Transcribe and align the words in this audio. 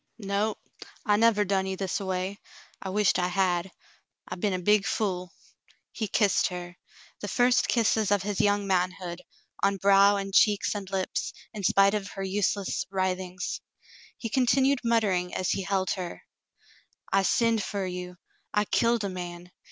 "No, 0.17 0.55
I 1.05 1.15
never 1.15 1.45
done 1.45 1.67
you 1.67 1.77
this 1.77 1.99
a 1.99 2.07
way. 2.07 2.39
I 2.81 2.89
wisht 2.89 3.19
I 3.19 3.27
had. 3.27 3.71
I 4.27 4.33
be'n 4.35 4.53
a 4.53 4.57
big 4.57 4.87
fool." 4.87 5.31
He 5.91 6.07
kissed 6.07 6.47
her, 6.47 6.75
the 7.19 7.27
first 7.27 7.67
kisses 7.67 8.09
of 8.09 8.23
his 8.23 8.41
young 8.41 8.65
manhood, 8.65 9.21
on 9.61 9.77
brow 9.77 10.15
and 10.15 10.33
cheeks 10.33 10.73
and 10.73 10.89
lips, 10.89 11.33
in 11.53 11.63
spite 11.63 11.93
of 11.93 12.07
her 12.13 12.23
useless 12.23 12.83
wri 12.89 13.13
things. 13.15 13.61
He 14.17 14.27
continued 14.27 14.79
muttering 14.83 15.35
as 15.35 15.51
he 15.51 15.61
held 15.61 15.91
her: 15.91 16.23
*'I 17.13 17.21
sinned 17.21 17.63
fer 17.63 17.85
you. 17.85 18.17
I 18.55 18.65
killed 18.65 19.03
a 19.03 19.07
man. 19.09 19.51